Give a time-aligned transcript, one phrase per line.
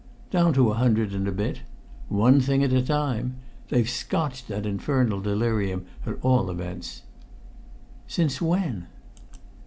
[0.31, 1.61] "Down to a hundred and a bit.
[2.09, 3.35] One thing at a time.
[3.69, 7.03] They've scotched that infernal delirium, at all events."
[8.07, 8.87] "Since when?"